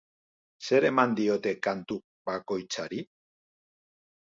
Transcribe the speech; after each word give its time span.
Zer 0.67 0.87
eman 0.89 1.13
diote 1.21 1.55
kantu 1.69 2.01
bakoitzari? 2.33 3.07